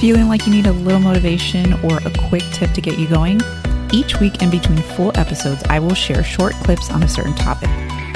Feeling 0.00 0.28
like 0.28 0.46
you 0.46 0.52
need 0.52 0.66
a 0.66 0.72
little 0.72 1.00
motivation 1.00 1.72
or 1.84 1.98
a 1.98 2.10
quick 2.28 2.42
tip 2.52 2.72
to 2.72 2.80
get 2.80 2.98
you 2.98 3.08
going? 3.08 3.40
Each 3.92 4.20
week, 4.20 4.42
in 4.42 4.50
between 4.50 4.78
full 4.78 5.16
episodes, 5.16 5.62
I 5.70 5.78
will 5.78 5.94
share 5.94 6.22
short 6.22 6.52
clips 6.54 6.90
on 6.90 7.02
a 7.02 7.08
certain 7.08 7.34
topic. 7.34 7.70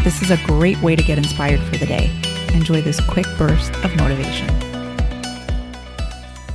This 0.04 0.20
is 0.20 0.30
a 0.30 0.36
great 0.44 0.80
way 0.82 0.96
to 0.96 1.02
get 1.02 1.18
inspired 1.18 1.60
for 1.60 1.76
the 1.78 1.86
day. 1.86 2.10
Enjoy 2.52 2.82
this 2.82 3.00
quick 3.00 3.26
burst 3.38 3.72
of 3.84 3.96
motivation. 3.96 4.48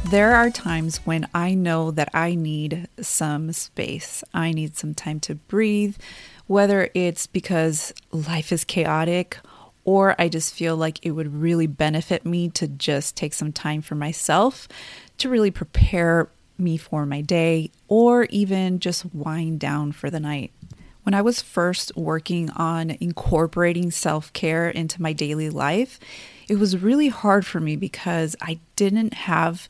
There 0.06 0.36
are 0.36 0.52
times 0.52 0.98
when 0.98 1.28
I 1.34 1.56
know 1.56 1.90
that 1.90 2.10
I 2.14 2.36
need 2.36 2.88
some 3.02 3.54
space. 3.54 4.24
I 4.34 4.52
need 4.52 4.78
some 4.78 4.94
time 4.94 5.20
to 5.22 5.36
breathe, 5.36 5.96
whether 6.46 6.90
it's 6.94 7.26
because 7.26 7.94
life 8.12 8.52
is 8.52 8.64
chaotic 8.66 9.40
or 9.86 10.16
I 10.20 10.30
just 10.30 10.54
feel 10.54 10.76
like 10.76 11.00
it 11.06 11.12
would 11.12 11.34
really 11.34 11.68
benefit 11.68 12.26
me 12.26 12.50
to 12.50 12.68
just 12.68 13.16
take 13.16 13.34
some 13.34 13.52
time 13.52 13.82
for 13.82 13.96
myself 13.96 14.68
to 15.18 15.30
really 15.30 15.52
prepare 15.52 16.30
me 16.58 16.78
for 16.78 17.06
my 17.06 17.22
day 17.22 17.72
or 17.88 18.26
even 18.26 18.80
just 18.80 19.14
wind 19.14 19.60
down 19.60 19.92
for 19.92 20.10
the 20.10 20.20
night. 20.20 20.52
When 21.04 21.14
I 21.14 21.22
was 21.22 21.42
first 21.42 21.96
working 21.98 22.50
on 22.52 22.92
incorporating 23.02 23.92
self 23.92 24.32
care 24.32 24.70
into 24.70 25.02
my 25.02 25.12
daily 25.12 25.50
life, 25.50 26.00
it 26.48 26.56
was 26.56 26.78
really 26.78 27.10
hard 27.10 27.46
for 27.46 27.60
me 27.60 27.76
because 27.76 28.36
I 28.42 28.60
didn't 28.76 29.14
have 29.14 29.68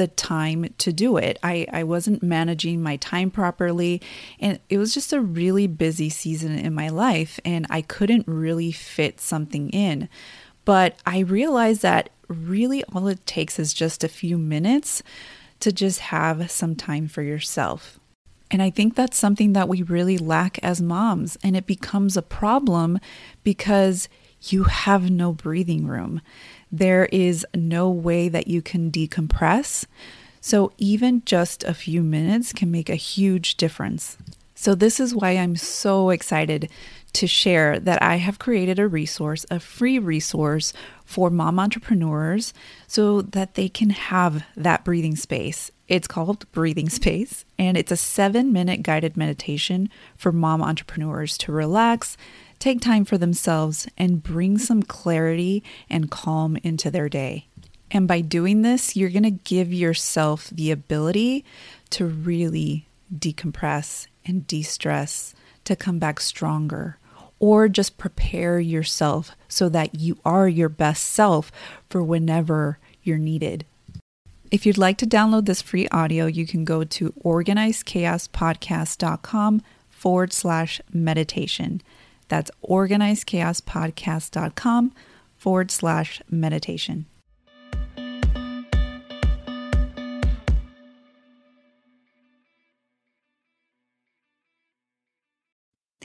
the 0.00 0.08
time 0.08 0.64
to 0.78 0.94
do 0.94 1.18
it. 1.18 1.38
I, 1.42 1.66
I 1.70 1.84
wasn't 1.84 2.22
managing 2.22 2.82
my 2.82 2.96
time 2.96 3.30
properly, 3.30 4.00
and 4.40 4.58
it 4.70 4.78
was 4.78 4.94
just 4.94 5.12
a 5.12 5.20
really 5.20 5.66
busy 5.66 6.08
season 6.08 6.58
in 6.58 6.72
my 6.72 6.88
life, 6.88 7.38
and 7.44 7.66
I 7.68 7.82
couldn't 7.82 8.26
really 8.26 8.72
fit 8.72 9.20
something 9.20 9.68
in. 9.68 10.08
But 10.64 10.96
I 11.04 11.18
realized 11.18 11.82
that 11.82 12.08
really 12.28 12.82
all 12.84 13.08
it 13.08 13.26
takes 13.26 13.58
is 13.58 13.74
just 13.74 14.02
a 14.02 14.08
few 14.08 14.38
minutes 14.38 15.02
to 15.60 15.70
just 15.70 16.00
have 16.00 16.50
some 16.50 16.76
time 16.76 17.06
for 17.06 17.20
yourself. 17.20 17.99
And 18.50 18.60
I 18.62 18.70
think 18.70 18.94
that's 18.94 19.16
something 19.16 19.52
that 19.52 19.68
we 19.68 19.82
really 19.82 20.18
lack 20.18 20.58
as 20.62 20.82
moms, 20.82 21.38
and 21.42 21.56
it 21.56 21.66
becomes 21.66 22.16
a 22.16 22.22
problem 22.22 22.98
because 23.44 24.08
you 24.42 24.64
have 24.64 25.10
no 25.10 25.32
breathing 25.32 25.86
room. 25.86 26.20
There 26.72 27.06
is 27.06 27.46
no 27.54 27.90
way 27.90 28.28
that 28.28 28.48
you 28.48 28.62
can 28.62 28.90
decompress. 28.90 29.84
So, 30.40 30.72
even 30.78 31.22
just 31.26 31.62
a 31.64 31.74
few 31.74 32.02
minutes 32.02 32.52
can 32.52 32.70
make 32.70 32.88
a 32.88 32.94
huge 32.94 33.56
difference. 33.56 34.16
So, 34.54 34.74
this 34.74 34.98
is 34.98 35.14
why 35.14 35.32
I'm 35.32 35.56
so 35.56 36.10
excited 36.10 36.70
to 37.12 37.26
share 37.26 37.78
that 37.80 38.02
I 38.02 38.16
have 38.16 38.38
created 38.38 38.78
a 38.78 38.88
resource, 38.88 39.44
a 39.50 39.60
free 39.60 39.98
resource 39.98 40.72
for 41.04 41.30
mom 41.30 41.58
entrepreneurs 41.58 42.54
so 42.86 43.22
that 43.22 43.54
they 43.54 43.68
can 43.68 43.90
have 43.90 44.44
that 44.56 44.84
breathing 44.84 45.16
space. 45.16 45.70
It's 45.88 46.06
called 46.06 46.50
Breathing 46.52 46.88
Space, 46.88 47.44
and 47.58 47.76
it's 47.76 47.90
a 47.90 47.96
seven 47.96 48.52
minute 48.52 48.84
guided 48.84 49.16
meditation 49.16 49.90
for 50.16 50.30
mom 50.30 50.62
entrepreneurs 50.62 51.36
to 51.38 51.52
relax, 51.52 52.16
take 52.60 52.80
time 52.80 53.04
for 53.04 53.18
themselves, 53.18 53.88
and 53.98 54.22
bring 54.22 54.56
some 54.56 54.84
clarity 54.84 55.64
and 55.88 56.10
calm 56.10 56.56
into 56.62 56.92
their 56.92 57.08
day. 57.08 57.48
And 57.90 58.06
by 58.06 58.20
doing 58.20 58.62
this, 58.62 58.94
you're 58.94 59.10
going 59.10 59.24
to 59.24 59.30
give 59.30 59.72
yourself 59.72 60.48
the 60.50 60.70
ability 60.70 61.44
to 61.90 62.06
really 62.06 62.86
decompress 63.12 64.06
and 64.24 64.46
de 64.46 64.62
stress, 64.62 65.34
to 65.64 65.74
come 65.74 65.98
back 65.98 66.20
stronger, 66.20 66.98
or 67.40 67.68
just 67.68 67.98
prepare 67.98 68.60
yourself 68.60 69.32
so 69.48 69.68
that 69.70 69.96
you 69.96 70.16
are 70.24 70.48
your 70.48 70.68
best 70.68 71.06
self 71.06 71.50
for 71.88 72.04
whenever 72.04 72.78
you're 73.02 73.18
needed. 73.18 73.66
If 74.52 74.64
you'd 74.66 74.78
like 74.78 74.98
to 74.98 75.06
download 75.06 75.46
this 75.46 75.62
free 75.62 75.88
audio, 75.88 76.26
you 76.26 76.46
can 76.46 76.64
go 76.64 76.84
to 76.84 77.12
organizedchaospodcast.com 77.24 79.62
forward 79.88 80.32
slash 80.32 80.80
meditation. 80.92 81.82
That's 82.28 82.52
organizedchaospodcast.com 82.68 84.92
forward 85.36 85.70
slash 85.70 86.22
meditation. 86.30 87.06